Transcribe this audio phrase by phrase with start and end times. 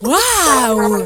[0.00, 1.04] ¡Wow!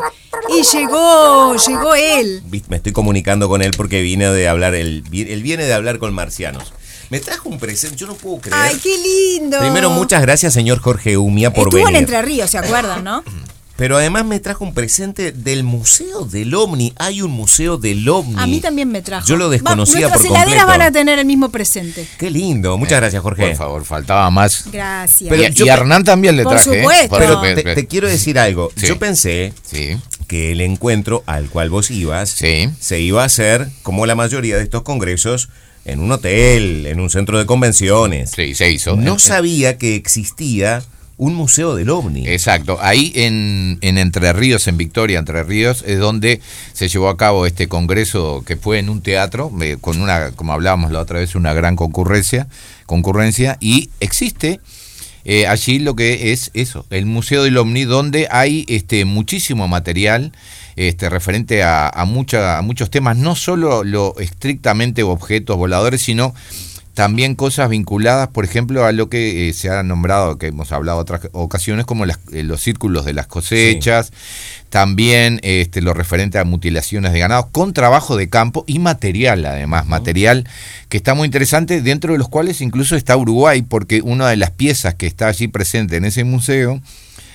[0.56, 2.43] Y llegó, llegó él.
[2.69, 6.15] Me estoy comunicando con él porque vine de hablar, él, él viene de hablar con
[6.15, 6.72] marcianos.
[7.11, 8.57] Me trajo un presente, yo no puedo creer.
[8.59, 9.59] ¡Ay, qué lindo!
[9.61, 11.96] Primero, muchas gracias, señor Jorge Umia, por Estuvo venir.
[11.96, 13.22] en Entre Ríos, ¿se acuerdan, no?
[13.77, 16.93] Pero además me trajo un presente del Museo del OVNI.
[16.96, 18.40] Hay un Museo del OVNI.
[18.40, 19.27] A mí también me trajo.
[19.27, 20.79] Yo lo desconocía Va, por Nuestras heladeras completo.
[20.79, 22.07] van a tener el mismo presente.
[22.16, 22.79] Qué lindo.
[22.79, 23.48] Muchas gracias, Jorge.
[23.48, 24.66] Por favor, faltaba más.
[24.71, 25.29] Gracias.
[25.29, 26.71] Pero y, yo- y a Hernán también le Por traje.
[26.71, 26.80] ¿eh?
[26.82, 27.08] supuesto.
[27.08, 27.62] Por Pero supuesto.
[27.64, 28.71] te, te quiero decir algo.
[28.76, 28.86] Sí.
[28.86, 29.96] Yo pensé Sí,
[30.29, 32.69] que el encuentro al cual vos ibas Sí.
[32.79, 35.48] se iba a hacer, como la mayoría de estos congresos,
[35.84, 38.31] en un hotel, en un centro de convenciones.
[38.37, 38.95] sí, se hizo.
[38.97, 40.83] No Eh, sabía que existía
[41.17, 42.27] un museo del ovni.
[42.27, 46.41] Exacto, ahí en, en Entre Ríos, en Victoria, Entre Ríos, es donde
[46.73, 50.53] se llevó a cabo este congreso que fue en un teatro, eh, con una, como
[50.53, 52.49] hablábamos la otra vez, una gran concurrencia,
[52.87, 54.61] concurrencia y existe
[55.27, 60.33] eh, allí lo que es eso, el Museo del OVNI, donde hay este muchísimo material
[60.77, 66.34] este, referente a, a, mucha- a muchos temas, no solo lo estrictamente objetos voladores, sino
[66.95, 70.98] también cosas vinculadas, por ejemplo, a lo que eh, se ha nombrado, que hemos hablado
[70.98, 74.12] otras ocasiones, como las- eh, los círculos de las cosechas,
[74.70, 79.87] también este, lo referente a mutilaciones de ganado, con trabajo de campo y material, además,
[79.87, 80.48] material
[80.89, 84.50] que está muy interesante, dentro de los cuales incluso está Uruguay, porque una de las
[84.50, 86.81] piezas que está allí presente en ese museo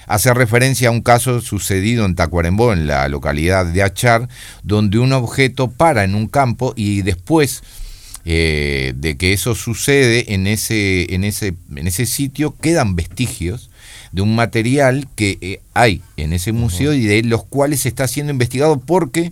[0.07, 4.27] hace referencia a un caso sucedido en Tacuarembó, en la localidad de Achar,
[4.63, 7.61] donde un objeto para en un campo y después
[8.25, 13.69] eh, de que eso sucede en ese, en ese, en ese sitio quedan vestigios
[14.11, 18.07] de un material que eh, hay en ese museo y de los cuales se está
[18.07, 19.31] siendo investigado porque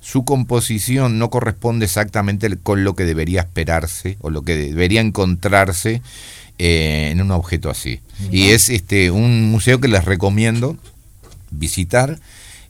[0.00, 6.02] su composición no corresponde exactamente con lo que debería esperarse o lo que debería encontrarse
[6.58, 8.00] eh, en un objeto así.
[8.30, 10.76] Y es este un museo que les recomiendo
[11.50, 12.18] visitar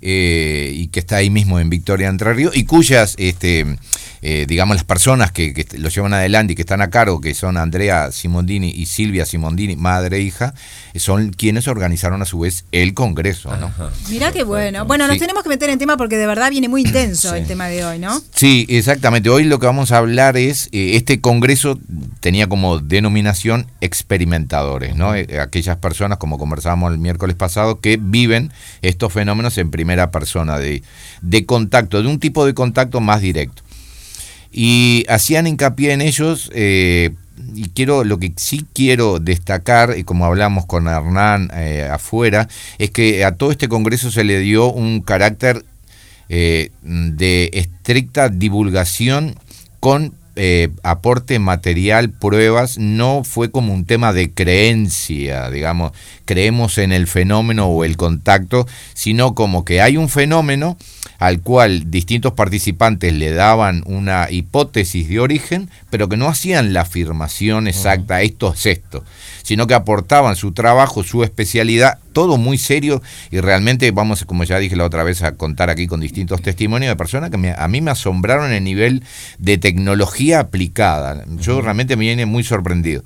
[0.02, 3.78] eh, y que está ahí mismo en Victoria Entre Ríos y cuyas, este,
[4.22, 7.34] eh, digamos, las personas que, que lo llevan adelante y que están a cargo, que
[7.34, 10.54] son Andrea Simondini y Silvia Simondini, madre e hija,
[10.94, 13.70] eh, son quienes organizaron a su vez el Congreso, ¿no?
[14.08, 14.84] Mirá qué bueno.
[14.86, 15.20] Bueno, nos Sí.
[15.20, 17.36] tenemos que meter en tema porque de verdad viene muy intenso Sí.
[17.38, 18.20] el tema de hoy, ¿no?
[18.34, 19.28] Sí, exactamente.
[19.28, 21.78] Hoy lo que vamos a hablar es, eh, este congreso
[22.20, 25.14] tenía como denominación experimentadores, ¿no?
[25.14, 28.52] Eh, aquellas personas, como conversábamos el miércoles pasado, que viven
[28.82, 30.82] estos fenómenos en primera persona, de,
[31.22, 33.62] de contacto, de un tipo de contacto más directo.
[34.52, 37.10] Y hacían hincapié en ellos, eh,
[37.54, 42.48] y quiero, lo que sí quiero destacar, y como hablamos con Hernán eh, afuera,
[42.78, 45.64] es que a todo este congreso se le dio un carácter
[46.28, 49.36] eh, de estricta divulgación
[49.80, 55.92] con eh, aporte material, pruebas, no fue como un tema de creencia, digamos,
[56.24, 60.76] creemos en el fenómeno o el contacto, sino como que hay un fenómeno
[61.18, 66.80] al cual distintos participantes le daban una hipótesis de origen, pero que no hacían la
[66.80, 69.04] afirmación exacta, esto es esto,
[69.42, 74.58] sino que aportaban su trabajo, su especialidad, todo muy serio y realmente vamos, como ya
[74.58, 77.68] dije la otra vez, a contar aquí con distintos testimonios de personas que me- a
[77.68, 79.02] mí me asombraron el nivel
[79.38, 81.24] de tecnología aplicada.
[81.38, 83.02] Yo realmente me viene muy sorprendido.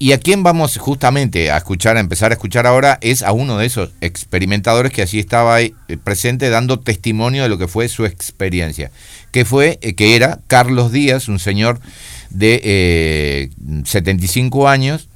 [0.00, 3.58] Y a quién vamos justamente a escuchar, a empezar a escuchar ahora, es a uno
[3.58, 7.88] de esos experimentadores que allí estaba ahí, eh, presente dando testimonio de lo que fue
[7.88, 8.92] su experiencia,
[9.32, 11.80] que fue, eh, que era Carlos Díaz, un señor
[12.30, 13.50] de eh,
[13.84, 15.07] 75 años,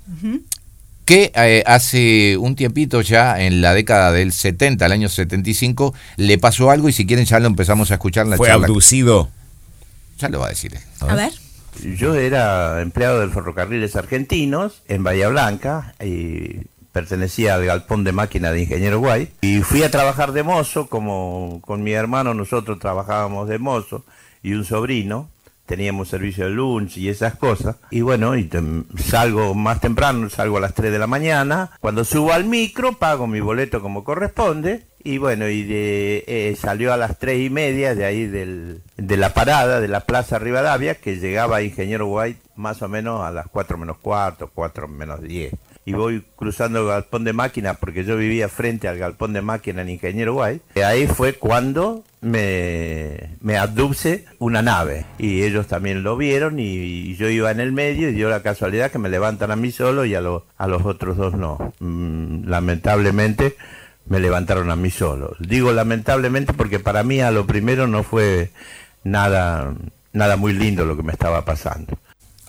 [1.05, 6.39] que eh, hace un tiempito ya, en la década del 70, el año 75, le
[6.39, 8.67] pasó algo y si quieren ya lo empezamos a escuchar en la Fue charla.
[8.67, 9.29] abducido.
[10.19, 10.79] Ya lo va a decir.
[11.01, 11.33] A ver.
[11.97, 18.53] Yo era empleado del Ferrocarriles Argentinos en Bahía Blanca y pertenecía al galpón de máquina
[18.53, 19.31] de Ingeniero Guay.
[19.41, 24.05] Y fui a trabajar de mozo, como con mi hermano nosotros trabajábamos de mozo
[24.43, 25.31] y un sobrino.
[25.67, 27.77] Teníamos servicio de lunch y esas cosas.
[27.91, 28.51] Y bueno, y
[28.99, 31.71] salgo más temprano, salgo a las 3 de la mañana.
[31.81, 34.87] Cuando subo al micro, pago mi boleto como corresponde.
[35.05, 39.17] Y bueno, y de, eh, salió a las tres y media de ahí del, de
[39.17, 43.49] la parada de la Plaza Rivadavia, que llegaba Ingeniero White más o menos a las
[43.49, 45.55] 4 menos cuarto, 4 menos 10.
[45.85, 49.83] Y voy cruzando el galpón de máquina, porque yo vivía frente al galpón de máquina
[49.83, 50.65] en Ingeniero White.
[50.77, 55.05] Y ahí fue cuando me, me abduce una nave.
[55.19, 58.91] Y ellos también lo vieron y, yo iba en el medio y dio la casualidad
[58.91, 61.75] que me levantan a mí solo y a, los a los otros dos no.
[61.81, 63.57] Mm, lamentablemente
[64.07, 65.37] me levantaron a mí solo.
[65.41, 68.51] Digo lamentablemente porque para mí a lo primero no fue
[69.05, 69.75] nada,
[70.13, 71.99] nada muy lindo lo que me estaba pasando.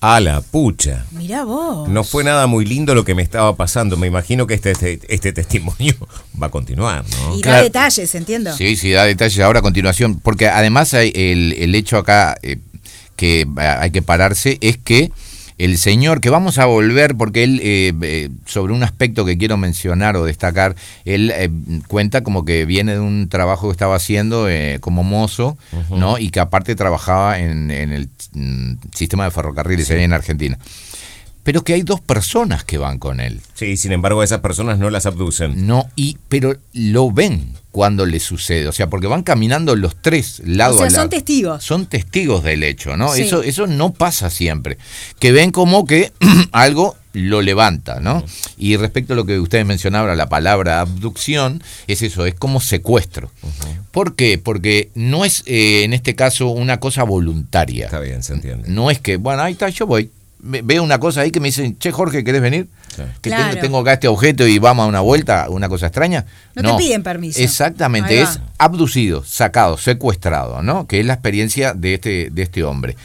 [0.05, 1.05] A la pucha.
[1.11, 1.87] Mirá vos.
[1.87, 3.95] No fue nada muy lindo lo que me estaba pasando.
[3.95, 5.93] Me imagino que este, este, este testimonio
[6.41, 7.37] va a continuar, ¿no?
[7.37, 7.63] Y da Claro.
[7.63, 8.53] detalles, entiendo.
[8.57, 12.57] Sí, sí, da detalles ahora a continuación, porque además hay el, el hecho acá eh,
[13.15, 15.09] que eh, hay que pararse es que
[15.57, 19.57] el señor, que vamos a volver, porque él, eh, eh, sobre un aspecto que quiero
[19.57, 21.49] mencionar o destacar, él eh,
[21.87, 25.57] cuenta como que viene de un trabajo que estaba haciendo eh, como mozo,
[25.89, 26.17] ¿no?
[26.17, 30.57] Y que aparte trabajaba en, en el mm, sistema de ferrocarriles ahí en Argentina.
[31.43, 33.41] Pero que hay dos personas que van con él.
[33.53, 35.67] Sí, sin embargo, esas personas no las abducen.
[35.67, 40.41] No, y pero lo ven cuando le sucede, o sea, porque van caminando los tres
[40.45, 41.01] lado O sea, a lado.
[41.01, 41.63] son testigos.
[41.63, 43.13] Son testigos del hecho, ¿no?
[43.13, 43.23] Sí.
[43.23, 44.77] Eso eso no pasa siempre.
[45.19, 46.13] Que ven como que
[46.51, 48.23] algo lo levanta, ¿no?
[48.57, 53.31] Y respecto a lo que ustedes mencionaban, la palabra abducción, es eso, es como secuestro.
[53.91, 54.37] ¿Por qué?
[54.37, 57.85] Porque no es, eh, en este caso, una cosa voluntaria.
[57.85, 58.67] Está bien, se entiende.
[58.67, 60.09] No es que, bueno, ahí está, yo voy.
[60.45, 62.67] Ve- Veo una cosa ahí que me dicen, che, Jorge, ¿querés venir?
[62.95, 63.01] Sí.
[63.21, 63.49] Que Claro.
[63.51, 66.25] tengo, tengo acá este objeto y vamos a una vuelta, una cosa extraña.
[66.55, 67.39] No te piden permiso.
[67.41, 70.85] Exactamente, es abducido, sacado, secuestrado, ¿no?
[70.85, 72.95] Que es la experiencia de este, de este hombre.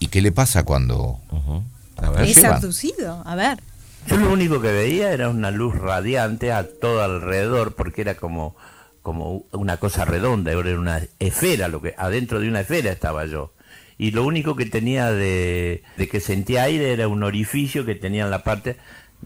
[0.00, 1.62] ¿Y qué le pasa cuando Ujú.
[1.98, 2.28] A ver.
[2.28, 3.22] Es abducido.
[3.26, 3.58] A ver.
[4.06, 8.56] Yo lo único que veía era una luz radiante a todo alrededor, porque era como,
[9.02, 13.52] como una cosa redonda, era una esfera, lo que adentro de una esfera estaba yo.
[13.98, 18.24] Y lo único que tenía de, de que sentía aire era un orificio que tenía
[18.24, 18.76] en la parte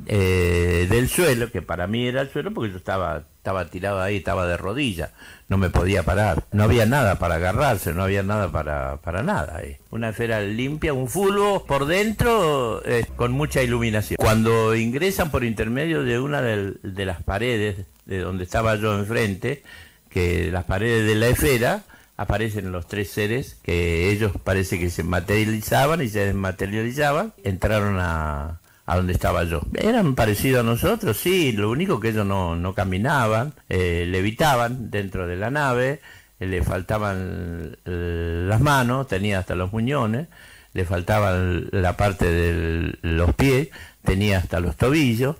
[0.07, 4.17] eh, del suelo, que para mí era el suelo porque yo estaba, estaba tirado ahí,
[4.17, 5.11] estaba de rodillas,
[5.49, 9.61] no me podía parar, no había nada para agarrarse, no había nada para, para nada.
[9.91, 14.17] Una esfera limpia, un fulbo por dentro eh, con mucha iluminación.
[14.19, 19.63] Cuando ingresan por intermedio de una del- de las paredes de donde estaba yo enfrente,
[20.09, 21.83] que las paredes de la esfera,
[22.23, 28.61] aparecen los tres seres que ellos parece que se materializaban y se desmaterializaban, entraron a,
[28.87, 29.63] a donde estaba yo.
[29.75, 35.27] Eran parecidos a nosotros, sí, lo único que ellos no, no caminaban, eh, levitaban dentro
[35.27, 36.01] de la nave,
[36.39, 40.29] eh, le faltaban las manos, tenía hasta los muñones,
[40.75, 43.69] le faltaban la parte de los pies,
[44.05, 45.37] tenía hasta los tobillos,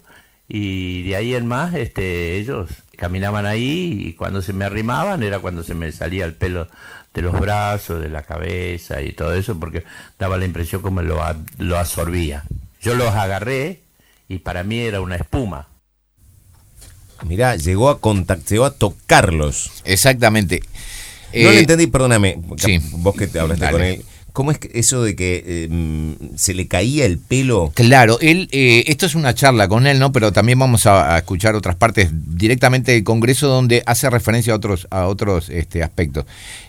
[0.55, 2.69] y de ahí en más este ellos
[2.99, 6.69] caminaban ahí y cuando se me arrimaban era cuando se me salía el pelo
[7.15, 9.83] de los brazos, de la cabeza y todo eso porque
[10.19, 11.19] daba la impresión como lo,
[11.57, 12.45] lo absorbía.
[12.83, 13.81] Yo los agarré
[14.29, 15.69] y para mí era una espuma.
[17.25, 19.71] Mirá, llegó a contact, llegó a tocarlos.
[19.85, 20.61] Exactamente.
[20.61, 20.69] no
[21.33, 22.79] Eh, le entendí, perdóname, sí.
[22.93, 23.73] vos que te hablaste Dale.
[23.73, 24.05] con él.
[24.33, 27.71] ¿Cómo es eso de que mm, se le caía el pelo?
[27.75, 30.11] Claro, él, eh, esto es una charla con él, ¿no?
[30.11, 34.57] Pero también vamos a, a escuchar otras partes directamente del Congreso donde hace referencia a
[34.57, 36.25] otros, a otros este, aspectos.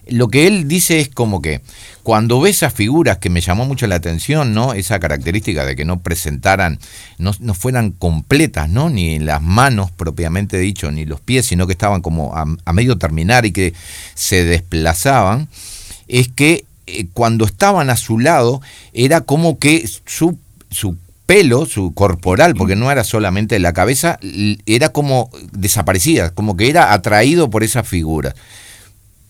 [0.07, 1.61] Lo que él dice es como que
[2.03, 4.73] cuando ve esas figuras que me llamó mucho la atención, ¿no?
[4.73, 6.79] Esa característica de que no presentaran,
[7.17, 8.89] no, no fueran completas, ¿no?
[8.89, 12.97] Ni las manos propiamente dicho, ni los pies, sino que estaban como a, a medio
[12.97, 13.73] terminar y que
[14.15, 15.47] se desplazaban,
[16.09, 18.61] es que eh, cuando estaban a su lado
[18.93, 20.37] era como que su,
[20.71, 24.19] su pelo, su corporal, porque no era solamente la cabeza,
[24.65, 28.35] era como desaparecida, como que era atraído por esa figura.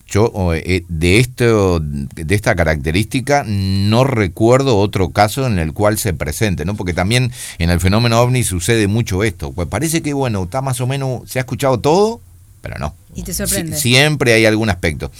[0.07, 6.13] Yo eh, de esto, de esta característica no recuerdo otro caso en el cual se
[6.13, 6.75] presente, ¿no?
[6.75, 9.51] Porque también en el fenómeno ovni sucede mucho esto.
[9.53, 12.21] Pues parece que bueno, está más o menos, se ha escuchado todo,
[12.61, 12.93] pero no.
[13.15, 13.77] Y te sorprende.
[13.77, 15.11] Sie- siempre hay algún aspecto.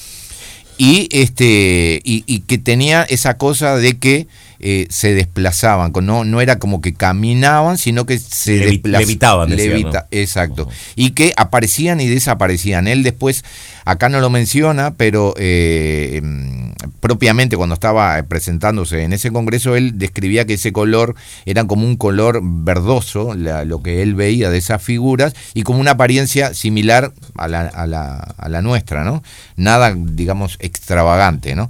[0.78, 4.28] Y este y, y que tenía esa cosa de que
[4.66, 9.02] eh, se desplazaban, no, no era como que caminaban, sino que se Levi- desplazaban.
[9.08, 10.08] levitaban, decía, ¿no?
[10.12, 10.70] Exacto.
[10.96, 12.88] Y que aparecían y desaparecían.
[12.88, 13.44] Él después,
[13.84, 19.98] acá no lo menciona, pero eh, mm, propiamente cuando estaba presentándose en ese congreso, él
[20.00, 21.16] describía que ese color
[21.46, 25.80] era como un color verdoso, la- lo que él veía de esas figuras, y como
[25.82, 29.22] una apariencia similar a la, a la, a la nuestra, ¿no?
[29.58, 31.70] Nada, digamos, extravagante, ¿no?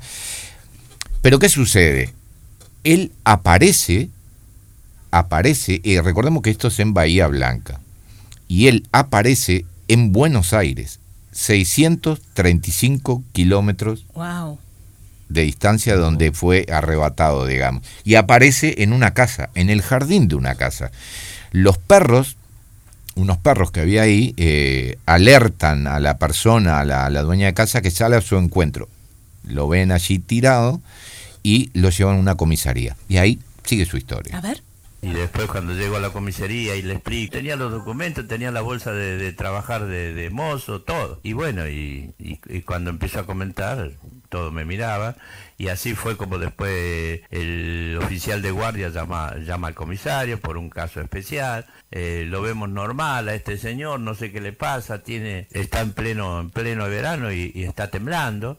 [1.24, 2.12] Pero ¿qué sucede?
[2.84, 4.10] Él aparece,
[5.12, 7.80] aparece, y recordemos que esto es en Bahía Blanca,
[8.48, 11.00] y él aparece en Buenos Aires,
[11.32, 14.60] 635 kilómetros Wow.
[15.30, 17.84] de distancia donde fue arrebatado, digamos.
[18.04, 20.92] Y aparece en una casa, en el jardín de una casa.
[21.52, 22.36] Los perros,
[23.16, 27.48] unos perros que había ahí, eh, alertan a la persona, a la, a la dueña
[27.48, 28.90] de casa, que sale a su encuentro.
[29.44, 30.82] Lo ven allí tirado
[31.44, 32.96] y lo llevan a una comisaría.
[33.08, 34.38] Y ahí sigue su historia.
[34.38, 34.64] A ver.
[35.02, 38.62] Y después cuando llego a la comisaría y le explico, tenía los documentos, tenía la
[38.62, 41.20] bolsa de, de trabajar de, de mozo, todo.
[41.24, 43.92] Y bueno, y, y- y cuando empiezo a comentar,
[44.30, 45.18] todos me miraban,
[45.58, 50.70] y así fue como después el oficial de guardia llama, llama al comisario por un
[50.70, 55.50] caso especial, eh, lo vemos normal a este señor, no sé qué le pasa, tiene,
[55.52, 58.58] está en pleno, en pleno verano y, y está temblando.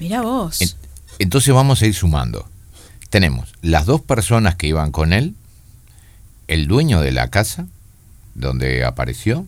[0.00, 0.60] Mira vos.
[0.60, 0.81] En-
[1.18, 2.48] Entonces vamos a ir sumando.
[3.10, 5.34] Tenemos las dos personas que iban con él,
[6.48, 7.66] el dueño de la casa
[8.34, 9.46] donde apareció,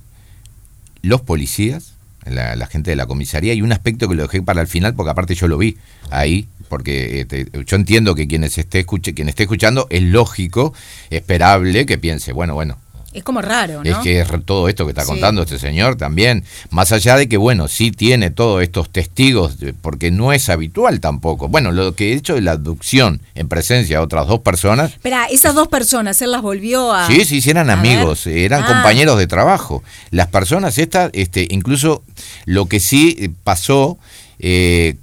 [1.02, 1.94] los policías,
[2.24, 4.94] la, la gente de la comisaría y un aspecto que lo dejé para el final
[4.94, 5.76] porque aparte yo lo vi
[6.10, 10.74] ahí porque este, yo entiendo que quienes esté escuche, quien esté escuchando es lógico,
[11.10, 12.78] esperable que piense, bueno, bueno,
[13.14, 13.90] Es como raro, ¿no?
[13.90, 15.08] es que es todo esto que está Sí.
[15.08, 20.10] contando este señor también, más allá de que, bueno, sí tiene todos estos testigos, porque
[20.10, 21.48] no es habitual tampoco.
[21.48, 25.26] Bueno, lo que he hecho de la abducción en presencia de otras dos personas, Espera,
[25.26, 27.06] esas dos personas, él las volvió a.
[27.06, 28.38] sí, sí, sí, eran amigos, ver.
[28.38, 28.66] eran Ah.
[28.66, 29.82] compañeros de trabajo.
[30.10, 32.02] Las personas estas, este, incluso
[32.46, 33.96] lo que sí eh, pasó,
[34.40, 34.96] eh,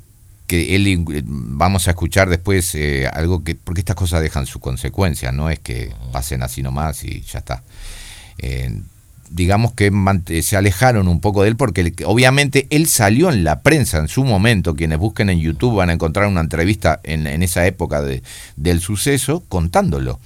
[0.48, 4.60] que él, eh, vamos a escuchar después eh, algo que, porque estas cosas dejan su
[4.60, 7.64] consecuencia, no es que pasen así nomás y ya está.
[8.38, 8.82] Eh,
[9.30, 13.62] digamos que mant- se alejaron un poco de él porque obviamente él salió en la
[13.62, 17.66] prensa en su momento, quienes busquen en YouTube van a encontrar una entrevista en, esa
[17.66, 18.24] época de-
[18.58, 20.20] del suceso contándolo.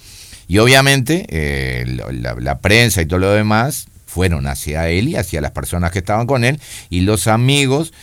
[0.47, 1.85] Y obviamente eh,
[2.39, 6.25] la, prensa y todo lo demás fueron hacia él y hacia las personas que estaban
[6.27, 6.59] con él
[6.89, 7.93] y los amigos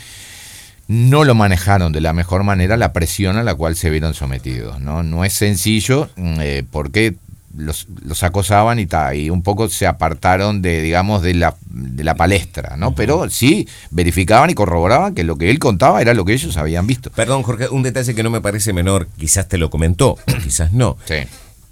[0.89, 4.81] no lo manejaron de la mejor manera la presión a la cual se vieron sometidos.
[4.81, 7.15] No, no es sencillo mm, eh, porque
[7.57, 12.03] los, los acosaban y, ta, y un poco se apartaron de, digamos, de la, de
[12.05, 12.95] la palestra, ¿no?
[12.95, 16.87] Pero sí verificaban y corroboraban que lo que él contaba era lo que ellos habían
[16.87, 17.11] visto.
[17.11, 20.97] Perdón, Jorge, un detalle que no me parece menor, quizás te lo comentó, quizás no.
[21.05, 21.17] Sí.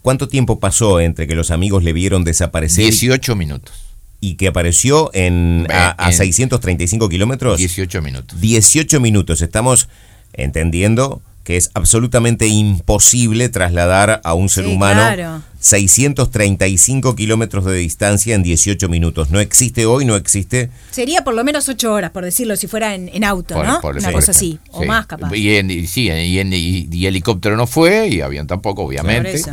[0.03, 3.75] ¿Cuánto tiempo pasó entre que los amigos le vieron desaparecer 18 minutos.
[4.21, 7.59] y que apareció en, a, a En- 635 kilómetros?
[7.59, 8.41] 18 minutos.
[8.41, 9.43] 18 minutos.
[9.43, 9.89] Estamos
[10.33, 15.43] entendiendo que es absolutamente imposible trasladar a un ser Sí, humano claro.
[15.61, 19.31] 635 kilómetros de distancia en 18 minutos.
[19.31, 20.71] No existe hoy, no existe.
[20.91, 23.81] Sería por lo menos ocho horas, por decirlo, si fuera en, en auto, Por- ¿no?
[23.81, 24.89] por- Una cosa así, o Sí.
[24.89, 25.35] más capaz.
[25.35, 29.31] Y, en, y sí, y, en- y- y helicóptero no fue, y avión tampoco, obviamente.
[29.31, 29.51] Por eso.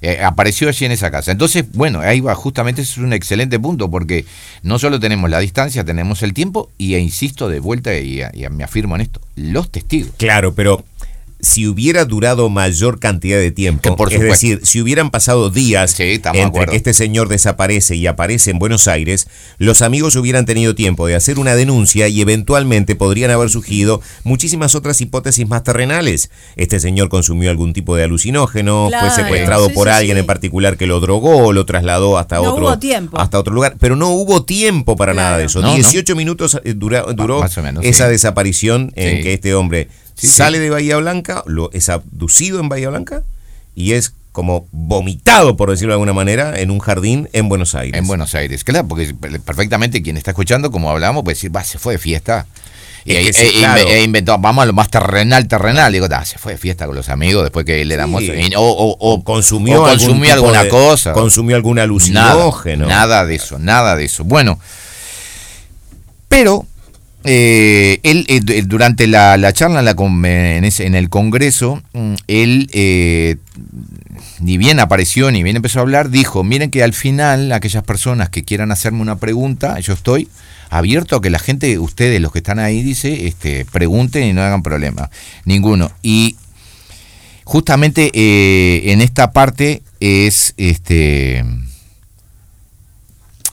[0.00, 1.30] Eh, apareció allí en esa casa.
[1.30, 4.24] Entonces, bueno, ahí va, justamente ese es un excelente punto, porque
[4.62, 8.48] no solo tenemos la distancia, tenemos el tiempo, y e insisto de vuelta, y, y
[8.50, 10.10] me afirmo en esto, los testigos.
[10.16, 10.84] Claro, pero
[11.44, 16.20] si hubiera durado mayor cantidad de tiempo, por es decir, si hubieran pasado días Sí,
[16.34, 19.26] entre que este señor desaparece y aparece en Buenos Aires,
[19.58, 24.76] los amigos hubieran tenido tiempo de hacer una denuncia y eventualmente podrían haber surgido muchísimas
[24.76, 26.30] otras hipótesis más terrenales.
[26.54, 30.20] Este señor consumió algún tipo de alucinógeno, Claro, fue secuestrado sí, por sí, alguien sí.
[30.20, 33.18] en particular que lo drogó, lo trasladó hasta No otro hubo tiempo.
[33.20, 35.26] hasta otro lugar, pero no hubo tiempo para Claro.
[35.26, 35.60] nada de eso.
[35.60, 35.74] No, no.
[35.74, 37.44] 18 minutos eh, dura- duró o
[37.82, 38.10] esa sí.
[38.12, 39.22] desaparición en Sí.
[39.24, 40.32] que este hombre Sí, sí.
[40.34, 43.22] sale de Bahía Blanca, lo, es abducido en Bahía Blanca
[43.74, 47.98] y es como vomitado, por decirlo de alguna manera, en un jardín en Buenos Aires.
[47.98, 49.12] En Buenos Aires, claro, porque
[49.44, 52.46] perfectamente quien está escuchando, como hablamos, puede decir, va, se fue de fiesta.
[53.04, 53.80] Y ahí- que sí, e- claro.
[53.88, 55.92] e inventó, vamos a lo más terrenal, terrenal.
[55.92, 58.22] Digo, "Ah, se fue de fiesta con los amigos después que le damos.
[58.22, 58.30] Sí.
[58.56, 61.12] o, o- o- consumió, o consumió alguna de- cosa.
[61.12, 62.86] Consumió algún nada, alucinógeno.
[62.86, 64.22] nada de eso, nada de eso.
[64.24, 64.58] Bueno,
[66.28, 66.64] pero
[67.24, 71.08] eh, él eh, du- durante la, la charla en, la con- en, ese- en el
[71.08, 73.36] Congreso, mm, él eh,
[74.40, 78.28] ni bien apareció, ni bien empezó a hablar, dijo, miren que al final aquellas personas
[78.28, 80.28] que quieran hacerme una pregunta, yo estoy
[80.70, 84.42] abierto a que la gente, ustedes los que están ahí, dice, este, pregunten y no
[84.42, 85.10] hagan problema,
[85.44, 85.90] ninguno.
[86.02, 86.36] Y
[87.44, 88.10] justamente
[88.92, 91.44] en esta parte es, este,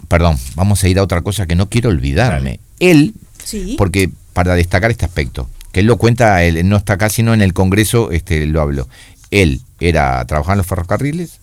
[0.07, 2.59] perdón, vamos a ir a otra cosa que no quiero olvidarme.
[2.79, 3.13] Él,
[3.49, 3.75] Sí.
[3.77, 7.41] porque para destacar este aspecto, que él lo cuenta, él no está acá, sino en
[7.41, 8.87] el Congreso este, lo habló.
[9.31, 11.39] Él era trabajaba en los ferrocarriles,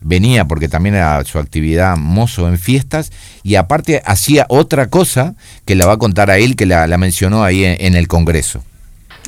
[0.00, 3.10] venía porque también era su actividad mozo en fiestas
[3.42, 5.34] y aparte hacía otra cosa
[5.64, 8.06] que la va a contar a él, que la, la mencionó ahí en, en el
[8.06, 8.62] Congreso.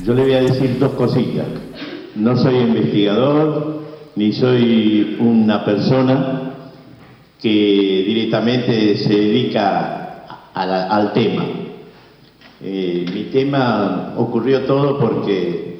[0.05, 1.45] Yo le voy a decir dos cositas.
[2.15, 3.83] No soy investigador,
[4.15, 6.53] ni soy una persona
[7.41, 7.49] que
[8.07, 11.45] directamente se dedica a la- al tema.
[12.61, 15.79] Eh, mi tema ocurrió todo porque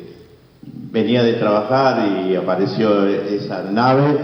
[0.92, 4.18] venía de trabajar y apareció esa nave.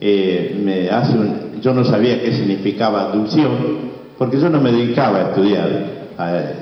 [0.00, 1.16] eh, me hace
[1.60, 3.50] yo no sabía qué significaba abducción,
[4.16, 5.68] porque yo no me dedicaba a estudiar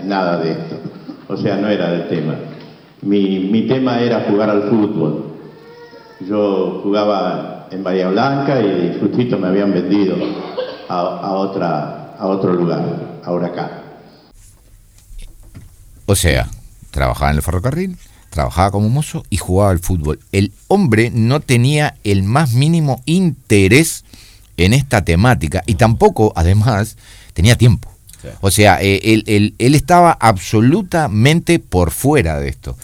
[0.04, 0.76] nada de esto.
[1.28, 2.34] O sea, no era el tema.
[3.02, 5.24] Mi, mi tema era jugar al fútbol.
[6.26, 10.16] Yo jugaba en Bahía Blanca y justito me habían vendido
[10.88, 12.82] a, a otra, a otro lugar,
[13.22, 13.85] a Huracán.
[16.06, 16.48] O sea,
[16.90, 17.96] trabajaba en el ferrocarril,
[18.30, 20.20] trabajaba como mozo y jugaba al fútbol.
[20.32, 24.04] El hombre no tenía el más mínimo interés
[24.56, 26.96] en esta temática y tampoco, además,
[27.34, 27.90] tenía tiempo.
[28.40, 32.76] O sea, eh, él, él- él estaba absolutamente por fuera de esto.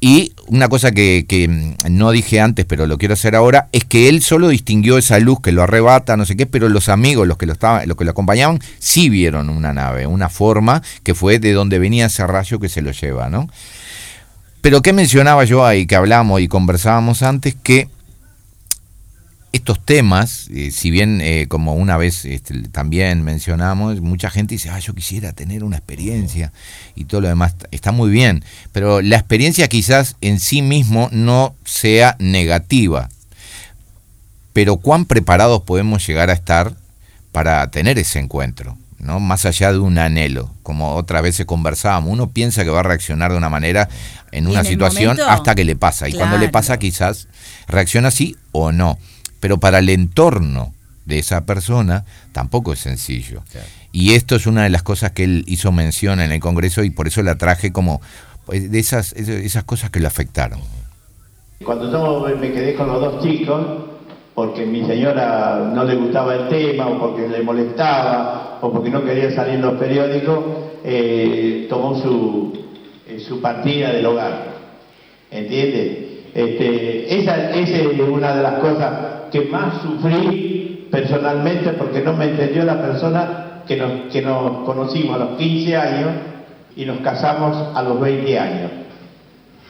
[0.00, 3.84] Y una cosa que, que, mm, no dije antes, pero lo quiero hacer ahora, es
[3.84, 7.26] que él solo distinguió esa luz que lo arrebata, no sé qué, pero los amigos,
[7.26, 11.14] los que lo estaban, los que lo acompañaban, sí vieron una nave, una forma que
[11.14, 13.48] fue de donde venía ese rayo que se lo lleva, ¿no?
[14.60, 17.56] Pero ¿qué mencionaba yo ahí que hablamos y conversábamos antes?
[17.62, 17.88] Que
[19.52, 24.68] estos temas, eh, si bien eh, como una vez este, también mencionamos, mucha gente dice,
[24.70, 26.52] ah, yo quisiera tener una experiencia
[26.94, 31.54] y todo lo demás, está muy bien, pero la experiencia quizás en sí mismo no
[31.64, 33.08] sea negativa,
[34.52, 36.74] pero cuán preparados podemos llegar a estar
[37.32, 39.18] para tener ese encuentro, ¿no?
[39.18, 43.30] Más allá de un anhelo, como otra vez conversábamos, uno piensa que va a reaccionar
[43.30, 43.88] de una manera
[44.30, 47.28] en una en situación momento, hasta que le pasa, y cuando le pasa quizás
[47.66, 48.98] reacciona así o no,
[49.40, 50.72] pero para el entorno
[51.04, 53.42] de esa persona tampoco es sencillo.
[53.92, 56.90] Y esto es una de las cosas que él hizo mención en el Congreso y
[56.90, 58.00] por eso la traje como
[58.44, 60.60] pues, de esas, esas cosas que lo afectaron.
[61.64, 63.66] Cuando yo me quedé con los dos chicos,
[64.34, 69.02] porque mi señora no le gustaba el tema, o porque le molestaba, o porque no
[69.02, 70.38] quería salir en los periódicos,
[70.84, 72.64] eh, tomó su,
[73.08, 74.54] eh, su partida del hogar.
[75.30, 76.24] ¿Entiende?
[76.34, 82.26] Este, esa, esa es una de las cosas que más sufrí personalmente porque no me
[82.26, 86.10] entendió la persona que nos, que nos conocimos a los 15 años
[86.76, 88.70] y nos casamos a los 20 años.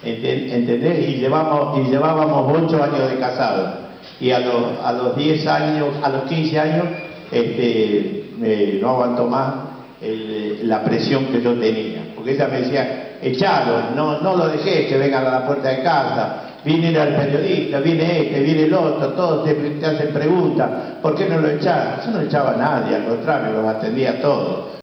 [0.05, 1.09] Enten- ¿Entendés?
[1.09, 3.71] Y, llevamos, y llevábamos 8 años de casados.
[4.21, 6.85] Y a los, a los 10 años, a los 15 años,
[7.33, 8.31] este,
[8.81, 9.55] no aguantó más
[10.63, 12.13] la presión que yo tenía.
[12.15, 15.83] Porque ella me decía, echalo, no, no lo dejé que vengan a la puerta de
[15.83, 16.43] casa.
[16.65, 20.69] Viene el periodista, viene este, viene el otro, todos te, te hacen preguntas,
[21.01, 22.05] ¿por qué no lo echaron?
[22.05, 24.79] Yo no echaba a nadie, al contrario, los atendía a todos.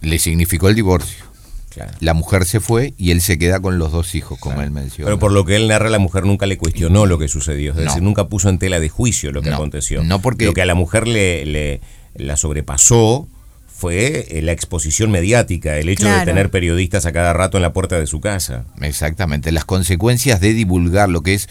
[0.00, 1.24] Le significó el divorcio.
[1.70, 1.90] Claro.
[2.00, 5.06] La mujer se fue y él se queda con los dos hijos, como él menciona.
[5.06, 7.72] Pero por lo que él narra, la mujer nunca le cuestionó lo que sucedió.
[7.72, 7.82] Es No.
[7.82, 10.02] decir, nunca puso en tela de juicio lo que No, aconteció.
[10.04, 11.80] no porque- Lo que a la mujer le, le-
[12.14, 13.26] la sobrepasó
[13.84, 17.74] fue eh, la exposición mediática, el hecho de tener periodistas a cada rato en la
[17.74, 18.64] puerta de su casa.
[18.80, 21.48] Exactamente, las consecuencias de divulgar lo que es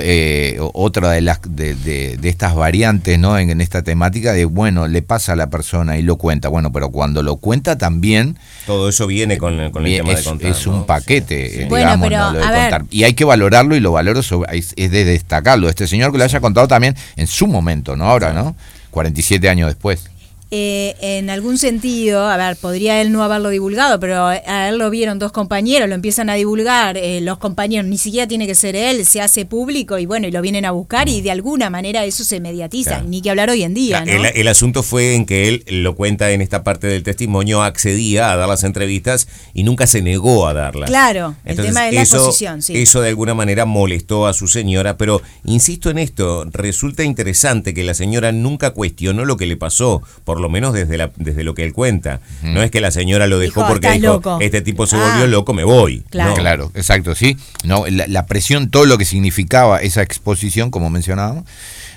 [0.00, 3.38] eh, otra de las de, de- de estas variantes ¿no?
[3.38, 6.72] en, en esta temática de bueno, le pasa a la persona y lo cuenta, bueno,
[6.72, 10.30] pero cuando lo cuenta también Todo eso viene con, con el bien, tema es, de
[10.30, 10.50] contar.
[10.50, 10.86] es un ¿no?
[10.86, 11.62] paquete, Sí, sí.
[11.62, 12.32] eh, Bueno, digamos, pero, ¿no?
[12.32, 12.60] lo de a ver.
[12.62, 12.84] contar.
[12.90, 15.68] Y hay que valorarlo y lo valoro sobre- es, es de destacarlo.
[15.68, 18.56] Este señor que lo haya contado también en su momento, no ahora, ¿no?
[18.90, 20.10] 47 años después.
[20.58, 24.88] Eh, en algún sentido, a ver, podría él no haberlo divulgado, pero a él lo
[24.88, 28.74] vieron dos compañeros, lo empiezan a divulgar, eh, los compañeros, ni siquiera tiene que ser
[28.74, 32.06] él, se hace público y bueno, y lo vienen a buscar y de alguna manera
[32.06, 33.08] eso se mediatiza, Claro.
[33.08, 34.28] ni que hablar hoy en día, Claro, ¿no?
[34.28, 38.32] el, el asunto fue en que él lo cuenta en esta parte del testimonio, accedía
[38.32, 40.88] a dar las entrevistas y nunca se negó a darlas.
[40.88, 42.78] Claro, el tema es la exposición, sí.
[42.78, 47.84] Eso de alguna manera molestó a su señora, pero insisto en esto, resulta interesante que
[47.84, 51.54] la señora nunca cuestionó lo que le pasó, por lo menos desde, la, desde lo
[51.54, 52.20] que él cuenta.
[52.42, 54.38] No es que la señora lo dejó Dijo, porque "Estás dijo, loco".
[54.40, 55.08] este tipo se Ah.
[55.10, 56.02] volvió loco, me voy.
[56.10, 56.30] Claro.
[56.30, 56.36] No.
[56.36, 57.36] Claro, exacto, sí.
[57.64, 61.44] No, la, la presión, todo lo que significaba esa exposición, como mencionábamos,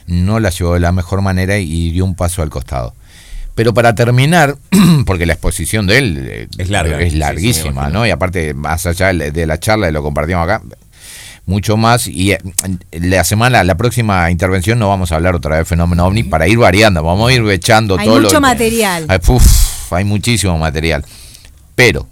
[0.07, 2.93] no la llevó de la mejor manera y dio un paso al costado.
[3.55, 4.55] Pero para terminar,
[5.05, 7.89] porque la exposición de él eh, Es larga, es sí, larguísima.
[7.89, 8.07] ¿no?
[8.07, 10.61] Y aparte, más allá de la charla, y lo compartimos acá,
[11.45, 12.07] mucho más.
[12.07, 12.39] Y eh,
[12.91, 16.47] la semana, la próxima intervención no vamos a hablar otra vez de fenómeno ovni para
[16.47, 19.05] ir variando, vamos a ir echando Hay todo mucho lo material.
[19.07, 21.05] Ay, puf, hay muchísimo material.
[21.75, 22.07] Pero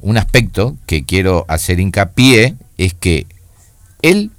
[0.00, 3.26] un aspecto que quiero hacer hincapié es que
[4.02, 4.30] él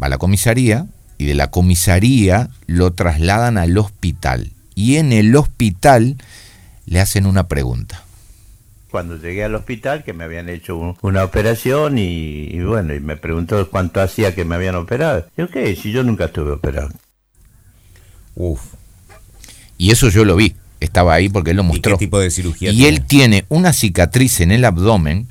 [0.00, 0.86] va a la comisaría
[1.18, 4.52] y de la comisaría lo trasladan al hospital.
[4.74, 6.16] Y en el hospital
[6.86, 8.04] le hacen una pregunta.
[8.90, 13.00] Cuando llegué al hospital, que me habían hecho un- una operación y, y bueno, y
[13.00, 15.26] me preguntó cuánto hacía que me habían operado.
[15.36, 15.74] Yo, ¿qué?
[15.76, 16.90] Si yo nunca estuve operado.
[18.34, 18.60] Uf.
[19.78, 20.54] Y eso yo lo vi.
[20.80, 21.92] Estaba ahí porque él lo ¿Y mostró.
[21.96, 22.88] qué tipo de cirugía Y tiene?
[22.88, 25.28] él tiene una cicatriz en el abdomen,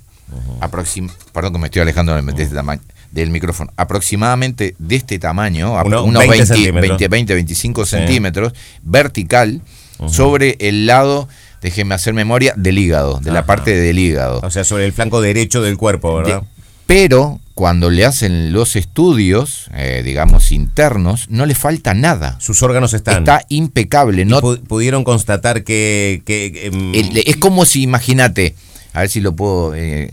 [0.61, 5.17] aproxim- perdón que me estoy alejando de, de este tamaño, del micrófono, aproximadamente de este
[5.17, 6.89] tamaño, Unos unos 20 20, centímetros.
[6.99, 7.91] 20, 20, 25 Sí.
[7.97, 9.61] centímetros, vertical,
[10.07, 11.27] sobre el lado,
[11.61, 14.39] déjeme hacer memoria, del hígado, de la parte del hígado.
[14.43, 16.41] O sea, sobre el flanco derecho del cuerpo, ¿verdad?
[16.41, 16.47] De-
[16.85, 22.37] pero cuando le hacen los estudios, eh, digamos, internos, no le falta nada.
[22.39, 23.19] Sus órganos están.
[23.19, 24.23] Está impecable.
[24.23, 26.23] ¿Y No, pu- pudieron constatar que...
[26.25, 26.91] que- que, em,
[27.25, 28.55] es como si, imagínate,
[28.93, 29.75] A ver si lo puedo.
[29.75, 30.09] eh,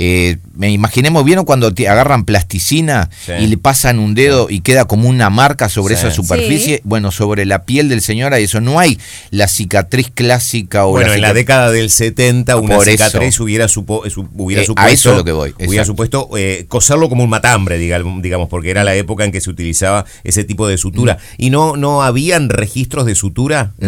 [0.00, 3.32] eh, me imaginemos, ¿vieron cuando te agarran plasticina Sí.
[3.40, 6.00] y le pasan un dedo y queda como una marca sobre Sí.
[6.06, 6.76] esa superficie?
[6.76, 6.82] Sí.
[6.84, 8.60] Bueno, sobre la piel del señor hay eso.
[8.60, 8.98] No hay
[9.30, 13.04] la cicatriz clásica o Bueno, la en la cicatriz- década del 70 una Por eso.
[13.06, 15.84] cicatriz hubiera, supo- su- hubiera Eh, a supuesto, eso es lo que voy, hubiera exacto.
[15.86, 19.50] supuesto eh, coserlo como un matambre, digamos, digamos, porque era la época en que se
[19.50, 21.18] utilizaba ese tipo de sutura.
[21.38, 23.72] ¿Y no, no habían registros de sutura?
[23.80, 23.86] Mm.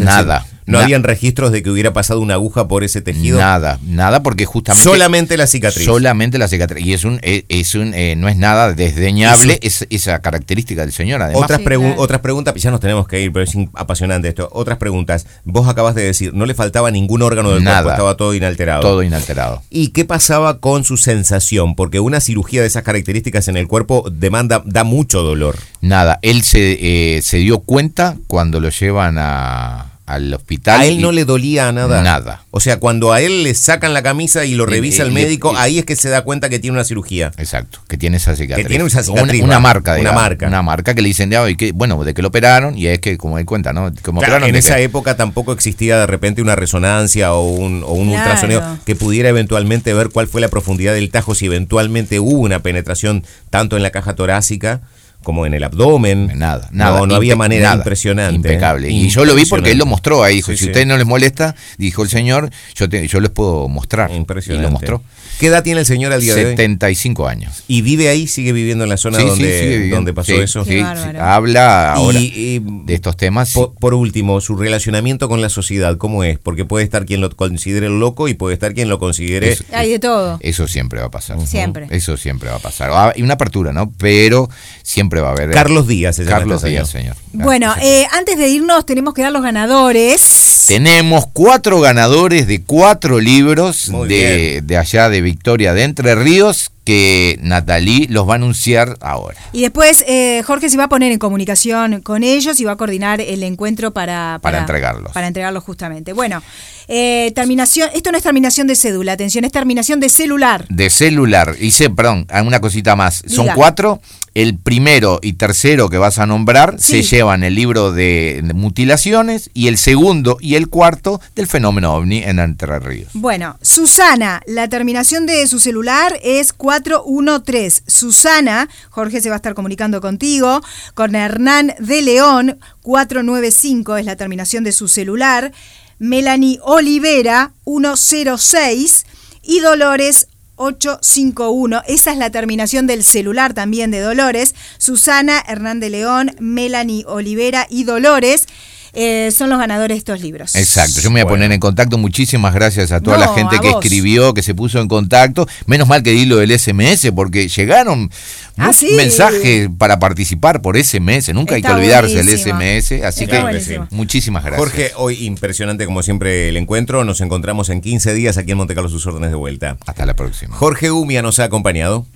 [0.71, 3.39] ¿No Na- habían registros de que hubiera pasado una aguja por ese tejido?
[3.39, 4.85] Nada, nada, porque justamente.
[4.85, 5.85] Solamente la cicatriz.
[5.85, 6.87] Solamente la cicatriz.
[6.87, 10.93] Y es un, es, es un eh, no es nada desdeñable es, esa característica del
[10.93, 11.43] señor, además.
[11.45, 12.01] Otras, Sí, pregu- claro.
[12.01, 14.49] otras preguntas, ya nos tenemos que ir, pero es apasionante esto.
[14.53, 15.27] Otras preguntas.
[15.45, 17.83] Vos acabas de decir, no le faltaba ningún órgano del Nada.
[17.83, 18.81] cuerpo, estaba todo inalterado.
[18.81, 19.63] Todo inalterado.
[19.71, 21.75] ¿Y qué pasaba con su sensación?
[21.75, 25.57] Porque una cirugía de esas características en el cuerpo demanda, da mucho dolor.
[25.81, 30.81] Nada, él se, eh, se dio cuenta cuando lo llevan a, al hospital.
[30.81, 32.03] A él y- no le dolía nada.
[32.03, 32.45] Nada.
[32.51, 35.13] O sea, cuando a él le sacan la camisa y lo Y- revisa y- el
[35.13, 37.33] y- médico, y- ahí es que se da cuenta que tiene una cirugía.
[37.39, 38.65] Exacto, que tiene esa cicatriz.
[38.67, 40.47] Que tiene esa cicatriz, Una, una marca, Una digamos, marca.
[40.47, 42.99] Una marca que le dicen, de, "Ay, que, bueno, de que lo operaron, y es
[43.01, 43.93] que, como él cuenta, ¿no?
[44.03, 47.83] Como Claro, operaron en esa que- época tampoco existía de repente una resonancia o un,
[47.85, 48.23] o un Claro.
[48.25, 52.61] ultrasonido que pudiera eventualmente ver cuál fue la profundidad del tajo, si eventualmente hubo una
[52.61, 54.81] penetración tanto en la caja torácica
[55.23, 56.33] como en el abdomen.
[56.37, 56.99] Nada, nada.
[56.99, 57.77] No, no había manera nada.
[57.77, 58.35] impresionante.
[58.37, 58.89] Impecable.
[58.89, 58.93] ¿eh?
[58.93, 60.37] Y yo lo vi porque él lo mostró ahí.
[60.37, 60.69] Dijo, Sí, si sí.
[60.69, 64.11] a ustedes no les molesta, dijo el señor, yo, te- yo les puedo mostrar.
[64.13, 64.63] Impresionante.
[64.63, 65.03] Y lo mostró.
[65.39, 66.51] ¿Qué edad tiene el señor al día de hoy?
[66.51, 67.65] 75 años.
[67.67, 68.27] ¿Y vive ahí?
[68.27, 70.65] ¿Sigue viviendo en la zona Sí, donde, donde pasó Sí, eso?
[70.65, 70.81] sí.
[71.19, 73.53] Habla ahora Y, y, de estos temas.
[73.53, 76.39] por, por último, su relacionamiento con la sociedad, ¿cómo es?
[76.39, 79.53] Porque puede estar quien lo considere loco y puede estar quien lo considere...
[79.53, 79.65] Eso.
[79.73, 80.39] Hay de todo.
[80.43, 81.39] Eso siempre va a pasar.
[81.47, 81.87] Siempre.
[81.91, 82.91] Eso siempre va a pasar.
[82.93, 83.91] Ah, Y una apertura, ¿no?
[83.99, 84.49] Pero
[84.83, 85.51] siempre va a haber.
[85.51, 87.17] Carlos Díaz se llama Carlos este Díaz, señor.
[87.17, 87.45] señor.
[87.45, 90.67] Bueno, eh, antes de irnos tenemos que dar los ganadores.
[90.69, 98.09] Tenemos cuatro ganadores de cuatro libros de allá de Victoria de Entre Ríos que Natalí
[98.09, 99.37] los va a anunciar ahora.
[99.53, 102.77] Y después eh, Jorge se va a poner en comunicación con ellos y va a
[102.77, 105.13] coordinar el encuentro para, Para entregarlos.
[105.13, 106.13] Para entregarlos justamente.
[106.15, 106.43] Bueno,
[106.89, 110.67] eh, terminación, esto no es terminación de cédula, atención, es terminación de celular.
[110.69, 113.23] De celular, hice, perdón, una cosita más.
[113.29, 114.01] Son cuatro.
[114.33, 117.03] El primero y tercero que vas a nombrar Sí.
[117.03, 122.19] se llevan el libro de, mutilaciones y el segundo y el cuarto del fenómeno ovni
[122.19, 123.11] en Entre Ríos.
[123.13, 127.83] Bueno, Susana, la terminación de su celular es 413.
[127.87, 130.61] Susana, Jorge se va a estar comunicando contigo,
[130.95, 135.53] con Hernán de León, 495 es la terminación de su celular,
[135.99, 139.07] Melanie Olivera, 106
[139.43, 141.83] y Dolores 851.
[141.87, 144.55] Esa es la terminación del celular también de Dolores.
[144.79, 148.47] Susana, Hernán de León, Melanie Olivera y Dolores
[148.93, 150.55] eh, son los ganadores de estos libros.
[150.55, 151.35] Exacto, yo me voy a Bueno.
[151.37, 151.99] poner en contacto.
[151.99, 153.85] Muchísimas gracias a toda No, la gente que vos.
[153.85, 155.47] escribió, que se puso en contacto.
[155.67, 158.11] Menos mal que di lo del SMS, porque llegaron
[158.57, 158.91] Ah, muchos sí.
[158.97, 161.33] mensajes para participar por SMS.
[161.33, 162.59] Nunca hay que olvidarse buenísimo.
[162.59, 163.03] del SMS.
[163.05, 163.87] Así Está que buenísimo.
[163.91, 164.61] muchísimas gracias.
[164.61, 167.05] Jorge, hoy impresionante como siempre el encuentro.
[167.05, 169.77] Nos encontramos en 15 días aquí en Monte Carlo, sus órdenes de vuelta.
[169.87, 170.55] Hasta la próxima.
[170.57, 172.07] Jorge Umia nos ha acompañado.